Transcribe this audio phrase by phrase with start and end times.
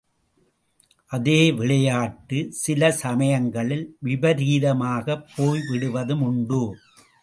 [1.11, 6.63] அதே விளையாட்டு சில சமயங்களில் விபரீதமாகப் போய் விடுவதும் உண்டு.